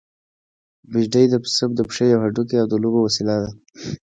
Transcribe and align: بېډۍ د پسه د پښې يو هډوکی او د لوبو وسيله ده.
بېډۍ 0.91 1.25
د 1.29 1.35
پسه 1.43 1.65
د 1.77 1.79
پښې 1.87 2.05
يو 2.13 2.19
هډوکی 2.23 2.55
او 2.61 2.67
د 2.71 2.73
لوبو 2.83 2.99
وسيله 3.03 3.35
ده. 3.43 3.49